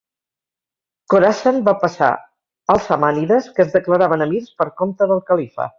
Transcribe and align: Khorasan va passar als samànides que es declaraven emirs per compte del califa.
Khorasan 1.13 1.59
va 1.69 1.75
passar 1.83 2.09
als 2.75 2.89
samànides 2.93 3.53
que 3.59 3.67
es 3.69 3.79
declaraven 3.79 4.29
emirs 4.31 4.53
per 4.63 4.73
compte 4.83 5.15
del 5.15 5.29
califa. 5.33 5.69